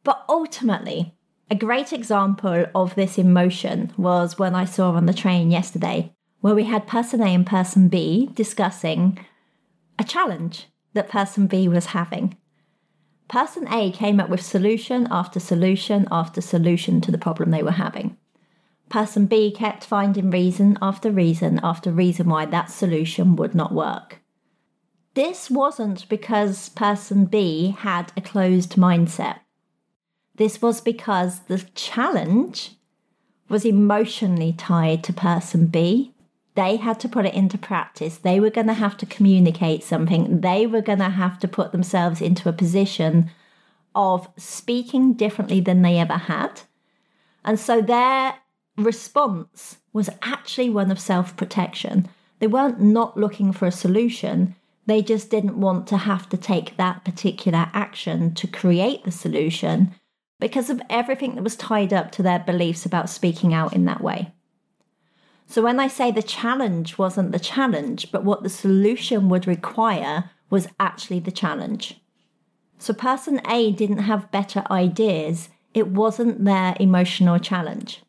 But 0.03 0.23
ultimately, 0.27 1.13
a 1.49 1.55
great 1.55 1.93
example 1.93 2.65
of 2.75 2.95
this 2.95 3.17
emotion 3.17 3.91
was 3.97 4.37
when 4.37 4.53
I 4.53 4.65
saw 4.65 4.91
on 4.91 5.05
the 5.05 5.13
train 5.13 5.49
yesterday, 5.49 6.13
where 6.41 6.55
we 6.55 6.63
had 6.63 6.87
person 6.87 7.21
A 7.21 7.33
and 7.33 7.45
person 7.45 7.87
B 7.87 8.29
discussing 8.33 9.19
a 9.99 10.03
challenge 10.03 10.67
that 10.93 11.09
person 11.09 11.47
B 11.47 11.67
was 11.67 11.87
having. 11.87 12.37
Person 13.27 13.67
A 13.71 13.91
came 13.91 14.19
up 14.19 14.29
with 14.29 14.41
solution 14.41 15.07
after 15.11 15.39
solution 15.39 16.07
after 16.11 16.39
solution 16.39 17.01
to 17.01 17.11
the 17.11 17.17
problem 17.17 17.51
they 17.51 17.63
were 17.63 17.71
having. 17.71 18.17
Person 18.89 19.25
B 19.25 19.51
kept 19.51 19.83
finding 19.83 20.29
reason 20.31 20.77
after 20.81 21.11
reason 21.11 21.59
after 21.61 21.91
reason 21.91 22.29
why 22.29 22.45
that 22.45 22.71
solution 22.71 23.35
would 23.35 23.53
not 23.53 23.73
work. 23.73 24.21
This 25.13 25.49
wasn't 25.49 26.07
because 26.07 26.69
person 26.69 27.25
B 27.25 27.75
had 27.79 28.13
a 28.15 28.21
closed 28.21 28.75
mindset. 28.75 29.39
This 30.35 30.61
was 30.61 30.79
because 30.79 31.39
the 31.41 31.65
challenge 31.73 32.75
was 33.49 33.65
emotionally 33.65 34.53
tied 34.53 35.03
to 35.05 35.13
person 35.13 35.67
B. 35.67 36.13
They 36.57 36.77
had 36.77 36.99
to 37.01 37.07
put 37.07 37.27
it 37.27 37.35
into 37.35 37.55
practice. 37.55 38.17
They 38.17 38.39
were 38.39 38.49
going 38.49 38.65
to 38.65 38.73
have 38.73 38.97
to 38.97 39.05
communicate 39.05 39.83
something. 39.83 40.41
They 40.41 40.65
were 40.65 40.81
going 40.81 40.97
to 40.97 41.09
have 41.09 41.37
to 41.39 41.47
put 41.47 41.71
themselves 41.71 42.19
into 42.19 42.49
a 42.49 42.53
position 42.53 43.29
of 43.93 44.27
speaking 44.37 45.13
differently 45.13 45.59
than 45.59 45.83
they 45.83 45.99
ever 45.99 46.17
had. 46.17 46.61
And 47.45 47.59
so 47.59 47.79
their 47.79 48.39
response 48.75 49.77
was 49.93 50.09
actually 50.23 50.71
one 50.71 50.89
of 50.89 50.99
self 50.99 51.37
protection. 51.37 52.09
They 52.39 52.47
weren't 52.47 52.81
not 52.81 53.15
looking 53.15 53.51
for 53.51 53.67
a 53.67 53.71
solution, 53.71 54.55
they 54.87 55.03
just 55.03 55.29
didn't 55.29 55.61
want 55.61 55.85
to 55.87 55.97
have 55.97 56.27
to 56.29 56.37
take 56.37 56.75
that 56.77 57.05
particular 57.05 57.69
action 57.73 58.33
to 58.33 58.47
create 58.47 59.03
the 59.03 59.11
solution 59.11 59.93
because 60.39 60.71
of 60.71 60.81
everything 60.89 61.35
that 61.35 61.43
was 61.43 61.55
tied 61.55 61.93
up 61.93 62.11
to 62.13 62.23
their 62.23 62.39
beliefs 62.39 62.83
about 62.83 63.11
speaking 63.11 63.53
out 63.53 63.73
in 63.73 63.85
that 63.85 64.01
way. 64.01 64.33
So, 65.49 65.61
when 65.61 65.79
I 65.79 65.87
say 65.87 66.11
the 66.11 66.21
challenge 66.21 66.97
wasn't 66.97 67.31
the 67.31 67.39
challenge, 67.39 68.11
but 68.11 68.25
what 68.25 68.43
the 68.43 68.49
solution 68.49 69.29
would 69.29 69.47
require 69.47 70.31
was 70.49 70.67
actually 70.77 71.21
the 71.21 71.31
challenge. 71.31 71.99
So, 72.77 72.93
person 72.93 73.41
A 73.49 73.71
didn't 73.71 73.99
have 73.99 74.31
better 74.31 74.63
ideas, 74.69 75.49
it 75.73 75.87
wasn't 75.87 76.43
their 76.43 76.75
emotional 76.81 77.39
challenge. 77.39 78.01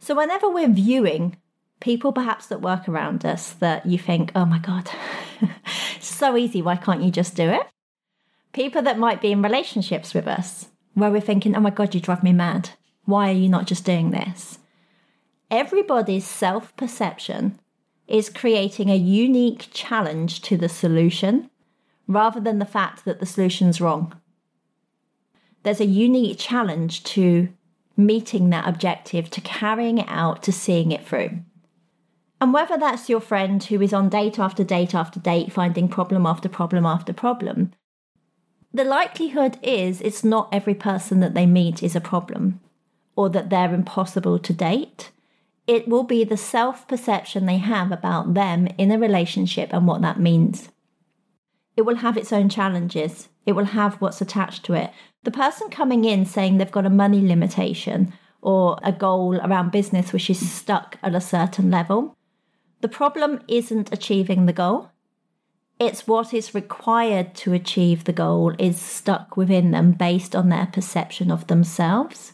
So, 0.00 0.16
whenever 0.16 0.50
we're 0.50 0.68
viewing 0.68 1.36
people 1.80 2.12
perhaps 2.12 2.46
that 2.46 2.60
work 2.60 2.88
around 2.88 3.24
us 3.24 3.52
that 3.52 3.86
you 3.86 3.98
think, 3.98 4.32
oh 4.34 4.44
my 4.44 4.58
God, 4.58 4.90
it's 5.94 6.06
so 6.06 6.36
easy, 6.36 6.62
why 6.62 6.76
can't 6.76 7.02
you 7.02 7.10
just 7.10 7.36
do 7.36 7.48
it? 7.48 7.62
People 8.52 8.82
that 8.82 8.98
might 8.98 9.20
be 9.20 9.32
in 9.32 9.42
relationships 9.42 10.14
with 10.14 10.26
us 10.26 10.66
where 10.94 11.10
we're 11.10 11.20
thinking, 11.20 11.54
oh 11.54 11.60
my 11.60 11.70
God, 11.70 11.94
you 11.94 12.00
drive 12.00 12.22
me 12.22 12.32
mad. 12.32 12.70
Why 13.04 13.30
are 13.30 13.34
you 13.34 13.48
not 13.48 13.66
just 13.66 13.84
doing 13.84 14.10
this? 14.10 14.58
Everybody's 15.50 16.26
self 16.26 16.76
perception 16.76 17.58
is 18.08 18.28
creating 18.28 18.90
a 18.90 18.96
unique 18.96 19.68
challenge 19.72 20.40
to 20.42 20.56
the 20.56 20.68
solution 20.68 21.50
rather 22.08 22.40
than 22.40 22.58
the 22.58 22.64
fact 22.64 23.04
that 23.04 23.20
the 23.20 23.26
solution's 23.26 23.80
wrong. 23.80 24.12
There's 25.62 25.80
a 25.80 25.86
unique 25.86 26.38
challenge 26.38 27.02
to 27.04 27.48
meeting 27.96 28.50
that 28.50 28.68
objective, 28.68 29.30
to 29.30 29.40
carrying 29.40 29.98
it 29.98 30.06
out, 30.08 30.42
to 30.44 30.52
seeing 30.52 30.92
it 30.92 31.06
through. 31.06 31.40
And 32.40 32.52
whether 32.52 32.76
that's 32.76 33.08
your 33.08 33.20
friend 33.20 33.62
who 33.64 33.80
is 33.80 33.92
on 33.92 34.08
date 34.08 34.38
after 34.38 34.62
date 34.62 34.94
after 34.94 35.18
date, 35.18 35.52
finding 35.52 35.88
problem 35.88 36.26
after 36.26 36.48
problem 36.48 36.84
after 36.84 37.12
problem, 37.12 37.72
the 38.74 38.84
likelihood 38.84 39.58
is 39.62 40.00
it's 40.00 40.22
not 40.22 40.48
every 40.52 40.74
person 40.74 41.20
that 41.20 41.34
they 41.34 41.46
meet 41.46 41.82
is 41.82 41.96
a 41.96 42.00
problem 42.00 42.60
or 43.16 43.30
that 43.30 43.48
they're 43.48 43.72
impossible 43.72 44.38
to 44.38 44.52
date. 44.52 45.10
It 45.66 45.88
will 45.88 46.04
be 46.04 46.24
the 46.24 46.36
self 46.36 46.86
perception 46.86 47.46
they 47.46 47.58
have 47.58 47.90
about 47.90 48.34
them 48.34 48.68
in 48.78 48.90
a 48.90 48.98
relationship 48.98 49.72
and 49.72 49.86
what 49.86 50.02
that 50.02 50.20
means. 50.20 50.68
It 51.76 51.82
will 51.82 51.96
have 51.96 52.16
its 52.16 52.32
own 52.32 52.48
challenges, 52.48 53.28
it 53.44 53.52
will 53.52 53.66
have 53.66 53.94
what's 53.96 54.20
attached 54.20 54.64
to 54.64 54.74
it. 54.74 54.90
The 55.24 55.30
person 55.30 55.68
coming 55.68 56.04
in 56.04 56.24
saying 56.24 56.58
they've 56.58 56.70
got 56.70 56.86
a 56.86 56.90
money 56.90 57.20
limitation 57.20 58.12
or 58.40 58.78
a 58.82 58.92
goal 58.92 59.38
around 59.40 59.72
business 59.72 60.12
which 60.12 60.30
is 60.30 60.52
stuck 60.52 60.98
at 61.02 61.14
a 61.14 61.20
certain 61.20 61.70
level, 61.70 62.16
the 62.80 62.88
problem 62.88 63.40
isn't 63.48 63.92
achieving 63.92 64.46
the 64.46 64.52
goal, 64.52 64.90
it's 65.78 66.06
what 66.06 66.32
is 66.32 66.54
required 66.54 67.34
to 67.34 67.52
achieve 67.52 68.04
the 68.04 68.12
goal 68.12 68.54
is 68.58 68.80
stuck 68.80 69.36
within 69.36 69.72
them 69.72 69.92
based 69.92 70.34
on 70.34 70.48
their 70.48 70.66
perception 70.66 71.30
of 71.30 71.48
themselves, 71.48 72.32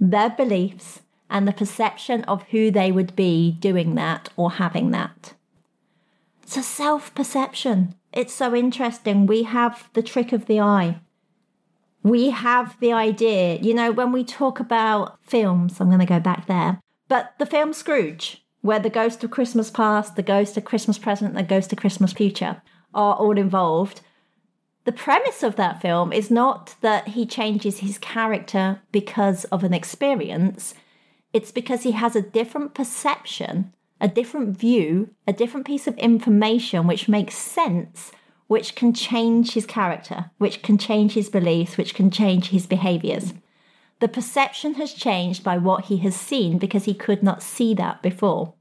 their 0.00 0.30
beliefs, 0.30 1.02
and 1.30 1.46
the 1.46 1.52
perception 1.52 2.24
of 2.24 2.42
who 2.50 2.70
they 2.70 2.92
would 2.92 3.14
be 3.16 3.52
doing 3.52 3.94
that 3.94 4.28
or 4.36 4.52
having 4.52 4.90
that. 4.90 5.34
A 6.56 6.62
self 6.62 7.14
perception. 7.14 7.94
It's 8.12 8.34
so 8.34 8.54
interesting. 8.56 9.26
We 9.26 9.44
have 9.44 9.88
the 9.92 10.02
trick 10.02 10.32
of 10.32 10.46
the 10.46 10.60
eye. 10.60 11.00
We 12.02 12.30
have 12.30 12.78
the 12.80 12.92
idea, 12.92 13.56
you 13.56 13.72
know, 13.72 13.92
when 13.92 14.10
we 14.10 14.24
talk 14.24 14.58
about 14.58 15.18
films, 15.22 15.80
I'm 15.80 15.88
going 15.88 16.00
to 16.00 16.06
go 16.06 16.18
back 16.18 16.46
there, 16.46 16.80
but 17.08 17.34
the 17.38 17.46
film 17.46 17.72
Scrooge, 17.72 18.42
where 18.62 18.80
the 18.80 18.90
ghost 18.90 19.22
of 19.22 19.30
Christmas 19.30 19.70
past, 19.70 20.16
the 20.16 20.22
ghost 20.22 20.56
of 20.56 20.64
Christmas 20.64 20.98
present, 20.98 21.34
the 21.34 21.42
ghost 21.42 21.72
of 21.72 21.78
Christmas 21.78 22.12
future 22.12 22.62
are 22.94 23.14
all 23.14 23.38
involved. 23.38 24.00
The 24.84 24.92
premise 24.92 25.42
of 25.42 25.56
that 25.56 25.80
film 25.80 26.12
is 26.12 26.30
not 26.30 26.74
that 26.80 27.08
he 27.08 27.26
changes 27.26 27.78
his 27.78 27.98
character 27.98 28.80
because 28.92 29.44
of 29.46 29.62
an 29.62 29.74
experience, 29.74 30.74
it's 31.32 31.52
because 31.52 31.82
he 31.82 31.92
has 31.92 32.16
a 32.16 32.22
different 32.22 32.74
perception, 32.74 33.72
a 34.00 34.08
different 34.08 34.56
view, 34.56 35.10
a 35.26 35.32
different 35.32 35.66
piece 35.66 35.86
of 35.86 35.96
information 35.98 36.86
which 36.86 37.08
makes 37.08 37.36
sense, 37.36 38.12
which 38.46 38.74
can 38.74 38.92
change 38.92 39.52
his 39.54 39.66
character, 39.66 40.30
which 40.38 40.62
can 40.62 40.76
change 40.76 41.12
his 41.12 41.28
beliefs, 41.28 41.76
which 41.76 41.94
can 41.94 42.10
change 42.10 42.48
his 42.48 42.66
behaviors. 42.66 43.32
The 44.00 44.08
perception 44.08 44.74
has 44.74 44.94
changed 44.94 45.44
by 45.44 45.58
what 45.58 45.84
he 45.84 45.98
has 45.98 46.16
seen 46.16 46.58
because 46.58 46.84
he 46.84 46.94
could 46.94 47.22
not 47.22 47.42
see 47.42 47.74
that 47.74 48.02
before. 48.02 48.54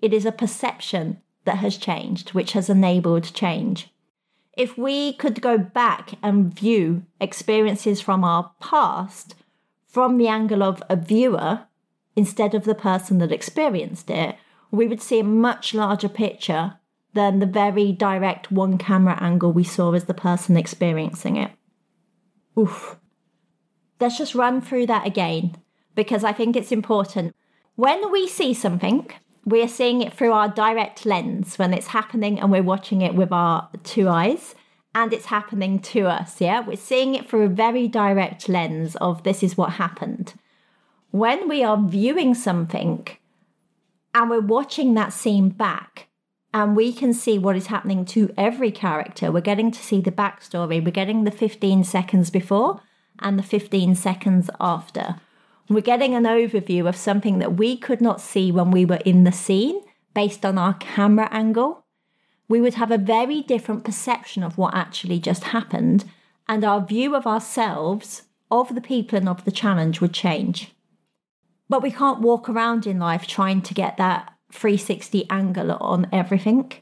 It 0.00 0.12
is 0.12 0.26
a 0.26 0.32
perception 0.32 1.22
that 1.44 1.58
has 1.58 1.76
changed, 1.78 2.34
which 2.34 2.52
has 2.52 2.68
enabled 2.68 3.32
change. 3.32 3.88
If 4.56 4.76
we 4.76 5.14
could 5.14 5.40
go 5.40 5.58
back 5.58 6.14
and 6.22 6.54
view 6.54 7.04
experiences 7.20 8.00
from 8.00 8.22
our 8.24 8.52
past 8.60 9.34
from 9.86 10.18
the 10.18 10.28
angle 10.28 10.62
of 10.62 10.82
a 10.90 10.96
viewer 10.96 11.66
instead 12.16 12.54
of 12.54 12.64
the 12.64 12.74
person 12.74 13.18
that 13.18 13.30
experienced 13.30 14.10
it, 14.10 14.36
we 14.70 14.88
would 14.88 15.02
see 15.02 15.20
a 15.20 15.24
much 15.24 15.74
larger 15.74 16.08
picture 16.08 16.74
than 17.14 17.38
the 17.38 17.46
very 17.46 17.92
direct 17.92 18.50
one 18.50 18.78
camera 18.78 19.16
angle 19.20 19.52
we 19.52 19.64
saw 19.64 19.92
as 19.92 20.04
the 20.04 20.14
person 20.14 20.56
experiencing 20.56 21.36
it. 21.36 21.50
Oof, 22.58 22.98
let's 24.00 24.18
just 24.18 24.34
run 24.34 24.60
through 24.60 24.86
that 24.86 25.06
again 25.06 25.56
because 25.94 26.24
I 26.24 26.32
think 26.32 26.56
it's 26.56 26.72
important. 26.72 27.34
When 27.74 28.10
we 28.10 28.26
see 28.26 28.54
something, 28.54 29.10
we 29.44 29.62
are 29.62 29.68
seeing 29.68 30.02
it 30.02 30.12
through 30.12 30.32
our 30.32 30.48
direct 30.48 31.06
lens 31.06 31.58
when 31.58 31.72
it's 31.72 31.88
happening 31.88 32.40
and 32.40 32.50
we're 32.50 32.62
watching 32.62 33.00
it 33.02 33.14
with 33.14 33.32
our 33.32 33.68
two 33.84 34.08
eyes 34.08 34.54
and 34.94 35.12
it's 35.12 35.26
happening 35.26 35.78
to 35.78 36.06
us. 36.06 36.40
Yeah, 36.40 36.60
we're 36.60 36.76
seeing 36.76 37.14
it 37.14 37.28
through 37.28 37.44
a 37.44 37.48
very 37.48 37.86
direct 37.86 38.48
lens 38.48 38.96
of 38.96 39.22
this 39.22 39.42
is 39.42 39.56
what 39.56 39.72
happened. 39.72 40.34
When 41.10 41.48
we 41.48 41.62
are 41.62 41.80
viewing 41.80 42.34
something 42.34 43.06
and 44.14 44.30
we're 44.30 44.40
watching 44.40 44.94
that 44.94 45.12
scene 45.12 45.50
back, 45.50 46.08
and 46.56 46.74
we 46.74 46.90
can 46.90 47.12
see 47.12 47.38
what 47.38 47.54
is 47.54 47.66
happening 47.66 48.06
to 48.06 48.32
every 48.34 48.70
character. 48.70 49.30
We're 49.30 49.42
getting 49.42 49.70
to 49.70 49.82
see 49.82 50.00
the 50.00 50.10
backstory. 50.10 50.82
We're 50.82 50.90
getting 50.90 51.24
the 51.24 51.30
15 51.30 51.84
seconds 51.84 52.30
before 52.30 52.80
and 53.18 53.38
the 53.38 53.42
15 53.42 53.94
seconds 53.94 54.48
after. 54.58 55.16
We're 55.68 55.82
getting 55.82 56.14
an 56.14 56.24
overview 56.24 56.88
of 56.88 56.96
something 56.96 57.40
that 57.40 57.58
we 57.58 57.76
could 57.76 58.00
not 58.00 58.22
see 58.22 58.50
when 58.50 58.70
we 58.70 58.86
were 58.86 59.00
in 59.04 59.24
the 59.24 59.32
scene 59.32 59.82
based 60.14 60.46
on 60.46 60.56
our 60.56 60.72
camera 60.74 61.28
angle. 61.30 61.84
We 62.48 62.62
would 62.62 62.74
have 62.74 62.90
a 62.90 62.96
very 62.96 63.42
different 63.42 63.84
perception 63.84 64.42
of 64.42 64.56
what 64.56 64.74
actually 64.74 65.18
just 65.18 65.44
happened, 65.44 66.06
and 66.48 66.64
our 66.64 66.80
view 66.80 67.14
of 67.14 67.26
ourselves, 67.26 68.22
of 68.50 68.74
the 68.74 68.80
people, 68.80 69.18
and 69.18 69.28
of 69.28 69.44
the 69.44 69.50
challenge 69.50 70.00
would 70.00 70.14
change. 70.14 70.72
But 71.68 71.82
we 71.82 71.90
can't 71.90 72.20
walk 72.20 72.48
around 72.48 72.86
in 72.86 72.98
life 72.98 73.26
trying 73.26 73.62
to 73.62 73.74
get 73.74 73.96
that 73.96 74.32
360 74.52 75.28
angle 75.30 75.72
on 75.72 76.06
everything. 76.12 76.72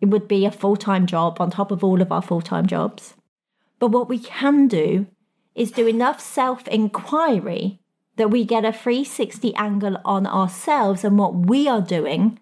It 0.00 0.06
would 0.06 0.28
be 0.28 0.44
a 0.46 0.50
full 0.50 0.76
time 0.76 1.06
job 1.06 1.40
on 1.40 1.50
top 1.50 1.70
of 1.70 1.82
all 1.82 2.00
of 2.00 2.12
our 2.12 2.22
full 2.22 2.42
time 2.42 2.66
jobs. 2.66 3.14
But 3.78 3.88
what 3.88 4.08
we 4.08 4.18
can 4.18 4.68
do 4.68 5.06
is 5.54 5.70
do 5.70 5.86
enough 5.86 6.20
self 6.20 6.66
inquiry 6.68 7.80
that 8.16 8.30
we 8.30 8.44
get 8.44 8.64
a 8.64 8.72
360 8.72 9.54
angle 9.56 9.96
on 10.04 10.26
ourselves 10.26 11.04
and 11.04 11.18
what 11.18 11.34
we 11.34 11.66
are 11.66 11.80
doing 11.80 12.38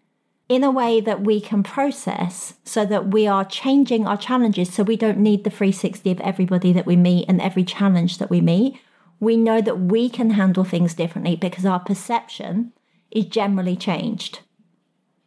in 0.49 0.65
a 0.65 0.71
way 0.71 1.01
that 1.01 1.21
we 1.21 1.41
can 1.41 1.63
process 1.63 2.55
so 2.65 2.85
that 2.85 3.13
we 3.13 3.27
are 3.27 3.45
changing 3.45 4.07
our 4.07 4.17
challenges 4.17 4.73
so 4.73 4.83
we 4.83 4.97
don't 4.97 5.19
need 5.19 5.45
the 5.45 5.51
360 5.51 6.11
of 6.11 6.21
everybody 6.21 6.73
that 6.73 6.87
we 6.87 6.97
meet 6.97 7.25
and 7.29 7.41
every 7.41 7.63
challenge 7.63 8.19
that 8.19 8.31
we 8.31 8.41
meet. 8.41 8.81
We 9.21 9.37
know 9.37 9.61
that 9.61 9.79
we 9.79 10.09
can 10.09 10.31
handle 10.31 10.65
things 10.65 10.95
differently 10.95 11.37
because 11.37 11.67
our 11.67 11.79
perception 11.79 12.73
is 13.11 13.27
generally 13.27 13.77
changed. 13.77 14.41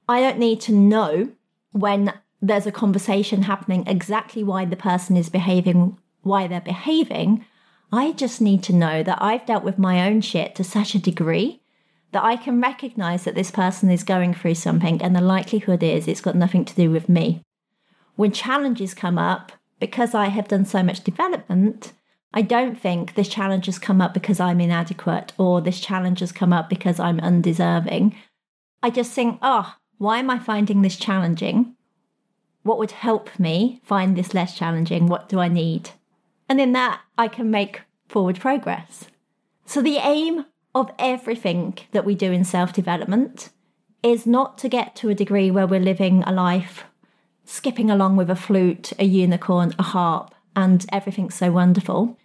I 0.09 0.19
don't 0.19 0.39
need 0.39 0.59
to 0.62 0.73
know 0.73 1.29
when 1.71 2.13
there's 2.41 2.65
a 2.65 2.71
conversation 2.71 3.43
happening 3.43 3.85
exactly 3.88 4.43
why 4.43 4.65
the 4.65 4.75
person 4.75 5.15
is 5.15 5.29
behaving, 5.29 5.97
why 6.21 6.47
they're 6.47 6.59
behaving. 6.59 7.45
I 7.91 8.12
just 8.12 8.41
need 8.41 8.63
to 8.63 8.73
know 8.73 9.03
that 9.03 9.21
I've 9.21 9.45
dealt 9.45 9.63
with 9.63 9.77
my 9.77 10.05
own 10.05 10.21
shit 10.21 10.55
to 10.55 10.63
such 10.63 10.95
a 10.95 11.00
degree 11.00 11.62
that 12.12 12.23
I 12.23 12.35
can 12.35 12.62
recognize 12.62 13.23
that 13.23 13.35
this 13.35 13.51
person 13.51 13.89
is 13.89 14.03
going 14.03 14.33
through 14.33 14.55
something, 14.55 15.01
and 15.01 15.15
the 15.15 15.21
likelihood 15.21 15.81
is 15.83 16.07
it's 16.07 16.21
got 16.21 16.35
nothing 16.35 16.63
to 16.65 16.75
do 16.75 16.91
with 16.91 17.09
me. 17.09 17.41
When 18.15 18.31
challenges 18.31 18.93
come 18.93 19.17
up, 19.17 19.51
because 19.79 20.13
I 20.13 20.25
have 20.25 20.47
done 20.47 20.65
so 20.65 20.83
much 20.83 21.03
development, 21.03 21.93
I 22.33 22.41
don't 22.41 22.79
think 22.79 23.13
this 23.13 23.27
challenge 23.27 23.67
has 23.67 23.77
come 23.77 24.01
up 24.01 24.13
because 24.13 24.39
I'm 24.39 24.59
inadequate 24.59 25.33
or 25.37 25.61
this 25.61 25.79
challenge 25.79 26.19
has 26.19 26.31
come 26.31 26.51
up 26.51 26.67
because 26.67 26.99
I'm 26.99 27.19
undeserving. 27.19 28.15
I 28.81 28.89
just 28.89 29.11
think, 29.11 29.37
oh, 29.41 29.75
why 29.99 30.17
am 30.19 30.29
I 30.29 30.39
finding 30.39 30.81
this 30.81 30.97
challenging? 30.97 31.75
What 32.63 32.79
would 32.79 32.91
help 32.91 33.37
me 33.37 33.81
find 33.83 34.15
this 34.15 34.33
less 34.33 34.57
challenging? 34.57 35.07
What 35.07 35.29
do 35.29 35.39
I 35.39 35.47
need? 35.47 35.91
And 36.49 36.59
in 36.59 36.73
that, 36.73 37.01
I 37.17 37.27
can 37.27 37.51
make 37.51 37.81
forward 38.09 38.39
progress. 38.39 39.05
So, 39.65 39.81
the 39.81 39.97
aim 39.97 40.45
of 40.75 40.91
everything 40.97 41.77
that 41.91 42.05
we 42.05 42.15
do 42.15 42.31
in 42.31 42.43
self 42.43 42.73
development 42.73 43.49
is 44.01 44.25
not 44.25 44.57
to 44.59 44.69
get 44.69 44.95
to 44.97 45.09
a 45.09 45.15
degree 45.15 45.51
where 45.51 45.67
we're 45.67 45.79
living 45.79 46.23
a 46.23 46.31
life 46.31 46.83
skipping 47.45 47.89
along 47.89 48.15
with 48.15 48.29
a 48.29 48.35
flute, 48.35 48.93
a 48.99 49.05
unicorn, 49.05 49.73
a 49.77 49.83
harp, 49.83 50.33
and 50.55 50.85
everything's 50.91 51.35
so 51.35 51.51
wonderful. 51.51 52.17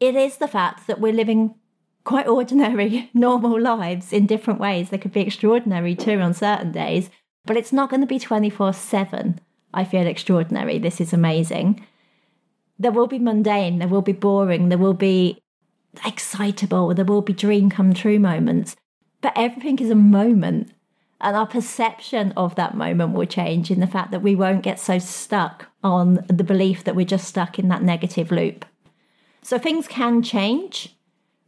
It 0.00 0.16
is 0.16 0.38
the 0.38 0.48
fact 0.48 0.86
that 0.86 0.98
we're 0.98 1.12
living 1.12 1.54
quite 2.04 2.26
ordinary, 2.26 3.10
normal 3.14 3.60
lives 3.60 4.12
in 4.12 4.26
different 4.26 4.58
ways. 4.58 4.88
They 4.88 4.98
could 4.98 5.12
be 5.12 5.20
extraordinary 5.20 5.94
too 5.94 6.18
on 6.20 6.34
certain 6.34 6.72
days, 6.72 7.10
but 7.44 7.56
it's 7.56 7.72
not 7.72 7.90
going 7.90 8.00
to 8.00 8.06
be 8.06 8.18
24 8.18 8.72
7. 8.72 9.38
I 9.72 9.84
feel 9.84 10.06
extraordinary. 10.06 10.78
This 10.78 11.00
is 11.00 11.12
amazing. 11.12 11.86
There 12.78 12.90
will 12.90 13.06
be 13.06 13.18
mundane, 13.18 13.78
there 13.78 13.88
will 13.88 14.02
be 14.02 14.12
boring, 14.12 14.70
there 14.70 14.78
will 14.78 14.94
be 14.94 15.38
excitable, 16.04 16.94
there 16.94 17.04
will 17.04 17.20
be 17.20 17.34
dream 17.34 17.68
come 17.68 17.92
true 17.92 18.18
moments, 18.18 18.74
but 19.20 19.34
everything 19.36 19.78
is 19.80 19.90
a 19.90 19.94
moment 19.94 20.72
and 21.20 21.36
our 21.36 21.46
perception 21.46 22.32
of 22.36 22.54
that 22.54 22.74
moment 22.74 23.12
will 23.12 23.26
change 23.26 23.70
in 23.70 23.80
the 23.80 23.86
fact 23.86 24.10
that 24.10 24.22
we 24.22 24.34
won't 24.34 24.62
get 24.62 24.80
so 24.80 24.98
stuck 24.98 25.68
on 25.84 26.24
the 26.28 26.44
belief 26.44 26.84
that 26.84 26.96
we're 26.96 27.04
just 27.04 27.28
stuck 27.28 27.58
in 27.58 27.68
that 27.68 27.82
negative 27.82 28.30
loop. 28.30 28.64
So 29.42 29.58
things 29.58 29.88
can 29.88 30.22
change 30.22 30.96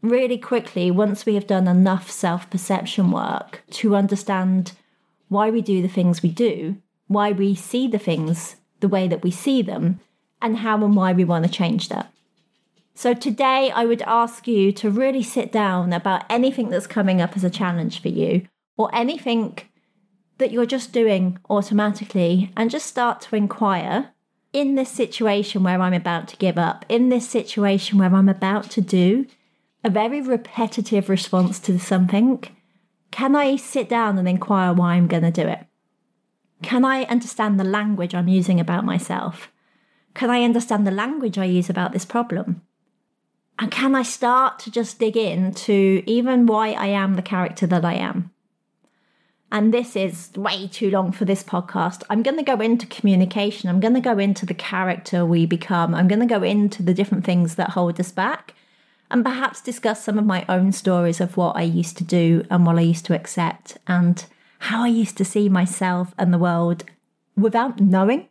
really 0.02 0.38
quickly 0.38 0.90
once 0.90 1.24
we 1.24 1.34
have 1.34 1.46
done 1.46 1.68
enough 1.68 2.10
self 2.10 2.50
perception 2.50 3.10
work 3.10 3.62
to 3.70 3.96
understand 3.96 4.72
why 5.28 5.50
we 5.50 5.62
do 5.62 5.80
the 5.80 5.88
things 5.88 6.22
we 6.22 6.30
do, 6.30 6.76
why 7.06 7.32
we 7.32 7.54
see 7.54 7.86
the 7.86 7.98
things 7.98 8.56
the 8.80 8.88
way 8.88 9.08
that 9.08 9.22
we 9.22 9.30
see 9.30 9.62
them, 9.62 10.00
and 10.40 10.58
how 10.58 10.84
and 10.84 10.96
why 10.96 11.12
we 11.12 11.24
want 11.24 11.44
to 11.44 11.50
change 11.50 11.88
that. 11.88 12.12
So, 12.94 13.14
today 13.14 13.70
I 13.74 13.86
would 13.86 14.02
ask 14.02 14.46
you 14.46 14.72
to 14.72 14.90
really 14.90 15.22
sit 15.22 15.50
down 15.50 15.92
about 15.92 16.24
anything 16.28 16.68
that's 16.68 16.86
coming 16.86 17.20
up 17.20 17.36
as 17.36 17.44
a 17.44 17.50
challenge 17.50 18.02
for 18.02 18.08
you 18.08 18.46
or 18.76 18.94
anything 18.94 19.58
that 20.38 20.50
you're 20.50 20.66
just 20.66 20.92
doing 20.92 21.38
automatically 21.48 22.52
and 22.56 22.70
just 22.70 22.86
start 22.86 23.20
to 23.22 23.36
inquire 23.36 24.10
in 24.52 24.74
this 24.74 24.90
situation 24.90 25.62
where 25.62 25.80
I'm 25.80 25.94
about 25.94 26.28
to 26.28 26.36
give 26.36 26.58
up, 26.58 26.84
in 26.88 27.08
this 27.08 27.28
situation 27.28 27.98
where 27.98 28.14
I'm 28.14 28.28
about 28.28 28.70
to 28.72 28.80
do 28.80 29.26
a 29.84 29.90
very 29.90 30.20
repetitive 30.20 31.08
response 31.08 31.58
to 31.60 31.78
something, 31.78 32.44
can 33.10 33.34
I 33.34 33.56
sit 33.56 33.88
down 33.88 34.18
and 34.18 34.28
inquire 34.28 34.72
why 34.72 34.94
I'm 34.94 35.06
going 35.06 35.22
to 35.22 35.30
do 35.30 35.48
it? 35.48 35.66
Can 36.62 36.84
I 36.84 37.04
understand 37.04 37.58
the 37.58 37.64
language 37.64 38.14
I'm 38.14 38.28
using 38.28 38.60
about 38.60 38.84
myself? 38.84 39.50
Can 40.14 40.30
I 40.30 40.42
understand 40.42 40.86
the 40.86 40.92
language 40.92 41.38
I 41.38 41.44
use 41.44 41.68
about 41.68 41.92
this 41.92 42.04
problem? 42.04 42.62
And 43.58 43.70
can 43.70 43.94
I 43.94 44.02
start 44.02 44.58
to 44.60 44.70
just 44.70 44.98
dig 44.98 45.16
into 45.16 46.02
even 46.06 46.46
why 46.46 46.72
I 46.72 46.86
am 46.86 47.14
the 47.14 47.22
character 47.22 47.66
that 47.66 47.84
I 47.84 47.94
am? 47.94 48.31
And 49.52 49.72
this 49.72 49.96
is 49.96 50.30
way 50.34 50.66
too 50.66 50.90
long 50.90 51.12
for 51.12 51.26
this 51.26 51.44
podcast. 51.44 52.04
I'm 52.08 52.22
going 52.22 52.38
to 52.38 52.42
go 52.42 52.58
into 52.58 52.86
communication. 52.86 53.68
I'm 53.68 53.80
going 53.80 53.92
to 53.92 54.00
go 54.00 54.18
into 54.18 54.46
the 54.46 54.54
character 54.54 55.26
we 55.26 55.44
become. 55.44 55.94
I'm 55.94 56.08
going 56.08 56.26
to 56.26 56.26
go 56.26 56.42
into 56.42 56.82
the 56.82 56.94
different 56.94 57.26
things 57.26 57.56
that 57.56 57.70
hold 57.70 58.00
us 58.00 58.10
back 58.10 58.54
and 59.10 59.22
perhaps 59.22 59.60
discuss 59.60 60.02
some 60.02 60.18
of 60.18 60.24
my 60.24 60.46
own 60.48 60.72
stories 60.72 61.20
of 61.20 61.36
what 61.36 61.54
I 61.54 61.62
used 61.62 61.98
to 61.98 62.04
do 62.04 62.44
and 62.50 62.64
what 62.64 62.78
I 62.78 62.80
used 62.80 63.04
to 63.06 63.14
accept 63.14 63.76
and 63.86 64.24
how 64.58 64.84
I 64.84 64.88
used 64.88 65.18
to 65.18 65.24
see 65.24 65.50
myself 65.50 66.14
and 66.16 66.32
the 66.32 66.38
world 66.38 66.84
without 67.36 67.78
knowing. 67.78 68.30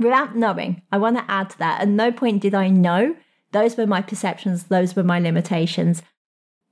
Without 0.00 0.34
knowing, 0.34 0.82
I 0.90 0.98
want 0.98 1.16
to 1.16 1.30
add 1.30 1.50
to 1.50 1.58
that. 1.60 1.82
At 1.82 1.88
no 1.88 2.10
point 2.10 2.42
did 2.42 2.56
I 2.56 2.70
know. 2.70 3.14
Those 3.52 3.76
were 3.76 3.86
my 3.86 4.02
perceptions, 4.02 4.64
those 4.64 4.96
were 4.96 5.04
my 5.04 5.20
limitations. 5.20 6.02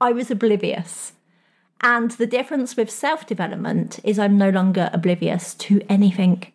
I 0.01 0.11
was 0.11 0.33
oblivious. 0.33 1.13
And 1.81 2.11
the 2.13 2.27
difference 2.27 2.77
with 2.77 2.91
self 2.91 3.27
development 3.27 4.01
is 4.03 4.19
I'm 4.19 4.37
no 4.37 4.51
longer 4.51 4.91
oblivious 4.93 5.55
to 5.55 5.81
anything. 5.89 6.53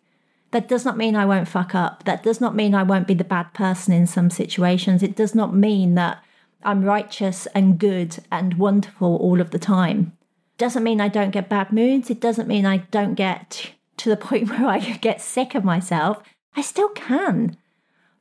That 0.50 0.68
does 0.68 0.84
not 0.84 0.96
mean 0.96 1.16
I 1.16 1.26
won't 1.26 1.48
fuck 1.48 1.74
up. 1.74 2.04
That 2.04 2.22
does 2.22 2.40
not 2.40 2.54
mean 2.54 2.74
I 2.74 2.82
won't 2.82 3.08
be 3.08 3.14
the 3.14 3.24
bad 3.24 3.52
person 3.54 3.92
in 3.92 4.06
some 4.06 4.30
situations. 4.30 5.02
It 5.02 5.16
does 5.16 5.34
not 5.34 5.54
mean 5.54 5.94
that 5.94 6.22
I'm 6.62 6.84
righteous 6.84 7.46
and 7.54 7.78
good 7.78 8.18
and 8.30 8.54
wonderful 8.54 9.16
all 9.16 9.40
of 9.40 9.50
the 9.50 9.58
time. 9.58 10.12
Doesn't 10.56 10.84
mean 10.84 11.00
I 11.00 11.08
don't 11.08 11.32
get 11.32 11.48
bad 11.48 11.72
moods. 11.72 12.10
It 12.10 12.20
doesn't 12.20 12.46
mean 12.46 12.64
I 12.64 12.78
don't 12.78 13.14
get 13.14 13.72
to 13.96 14.10
the 14.10 14.16
point 14.28 14.48
where 14.48 14.66
I 14.66 14.78
get 14.78 15.20
sick 15.20 15.54
of 15.54 15.64
myself. 15.64 16.22
I 16.56 16.60
still 16.60 16.90
can. 16.90 17.56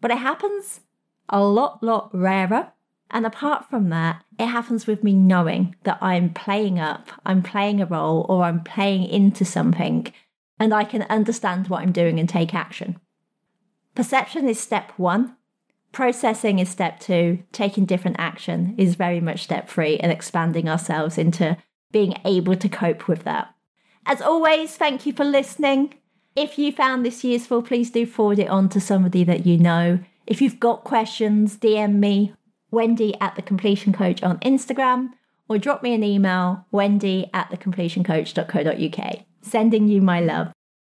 But 0.01 0.11
it 0.11 0.17
happens 0.17 0.81
a 1.29 1.43
lot, 1.43 1.83
lot 1.83 2.09
rarer 2.13 2.71
and 3.13 3.27
apart 3.27 3.69
from 3.69 3.89
that, 3.89 4.23
it 4.39 4.47
happens 4.47 4.87
with 4.87 5.03
me 5.03 5.13
knowing 5.13 5.75
that 5.83 5.99
I'm 6.01 6.33
playing 6.33 6.79
up, 6.79 7.09
I'm 7.23 7.43
playing 7.43 7.79
a 7.79 7.85
role, 7.85 8.25
or 8.27 8.43
I'm 8.43 8.63
playing 8.63 9.03
into 9.03 9.45
something, 9.45 10.11
and 10.59 10.73
I 10.73 10.83
can 10.83 11.03
understand 11.03 11.67
what 11.67 11.83
I'm 11.83 11.91
doing 11.91 12.19
and 12.19 12.27
take 12.27 12.55
action. 12.55 12.99
Perception 13.93 14.49
is 14.49 14.59
step 14.59 14.93
one. 14.97 15.37
Processing 15.91 16.57
is 16.57 16.69
step 16.69 16.99
two. 16.99 17.43
Taking 17.51 17.85
different 17.85 18.17
action 18.17 18.73
is 18.79 18.95
very 18.95 19.19
much 19.19 19.43
step 19.43 19.69
three, 19.69 19.97
and 19.99 20.11
expanding 20.11 20.67
ourselves 20.67 21.19
into 21.19 21.55
being 21.91 22.15
able 22.25 22.55
to 22.55 22.67
cope 22.67 23.07
with 23.07 23.23
that. 23.25 23.53
As 24.07 24.23
always, 24.23 24.75
thank 24.75 25.05
you 25.05 25.13
for 25.13 25.23
listening. 25.23 25.93
If 26.35 26.57
you 26.57 26.71
found 26.71 27.05
this 27.05 27.23
useful, 27.23 27.61
please 27.61 27.91
do 27.91 28.07
forward 28.07 28.39
it 28.39 28.49
on 28.49 28.69
to 28.69 28.81
somebody 28.81 29.23
that 29.23 29.45
you 29.45 29.59
know. 29.59 29.99
If 30.25 30.41
you've 30.41 30.59
got 30.59 30.83
questions, 30.83 31.57
DM 31.57 31.99
me 31.99 32.33
Wendy 32.73 33.13
at 33.21 33.35
the 33.35 33.43
Completion 33.43 33.93
Coach 33.93 34.23
on 34.23 34.39
Instagram, 34.39 35.09
or 35.47 35.59
drop 35.59 35.83
me 35.83 35.93
an 35.93 36.03
email, 36.03 36.65
wendy 36.71 37.29
at 37.31 37.51
thecompletioncoach.co.uk. 37.51 39.19
Sending 39.41 39.87
you 39.87 40.01
my 40.01 40.19
love. 40.19 40.51